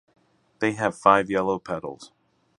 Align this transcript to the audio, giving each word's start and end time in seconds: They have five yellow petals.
They 0.57 0.71
have 0.71 0.97
five 0.97 1.29
yellow 1.29 1.59
petals. 1.59 2.11